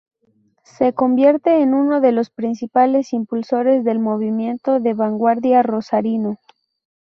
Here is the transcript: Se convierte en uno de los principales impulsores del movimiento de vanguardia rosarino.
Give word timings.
Se 0.65 0.93
convierte 0.93 1.61
en 1.61 1.75
uno 1.75 2.01
de 2.01 2.11
los 2.11 2.31
principales 2.31 3.13
impulsores 3.13 3.83
del 3.83 3.99
movimiento 3.99 4.79
de 4.79 4.95
vanguardia 4.95 5.61
rosarino. 5.61 6.39